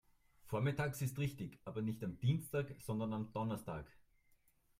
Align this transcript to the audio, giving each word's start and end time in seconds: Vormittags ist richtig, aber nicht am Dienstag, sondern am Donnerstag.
Vormittags 0.47 0.99
ist 1.03 1.19
richtig, 1.19 1.59
aber 1.63 1.83
nicht 1.83 2.03
am 2.03 2.17
Dienstag, 2.17 2.73
sondern 2.79 3.13
am 3.13 3.31
Donnerstag. 3.33 3.85